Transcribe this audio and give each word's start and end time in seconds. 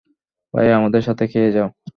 ভাইয়া, 0.53 0.73
আমাদের 0.77 1.01
সাথে 1.01 1.23
খেয়ে 1.27 1.51
যাও। 1.51 1.67